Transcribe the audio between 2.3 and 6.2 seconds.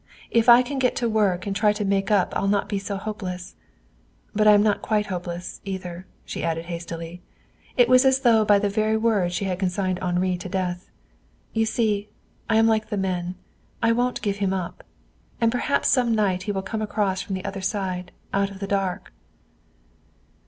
I'll not be so hopeless. But I am not quite hopeless, either,"